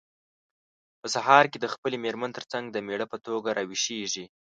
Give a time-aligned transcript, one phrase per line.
[1.01, 4.25] په سهار کې د خپلې مېرمن ترڅنګ د مېړه په توګه راویښیږي.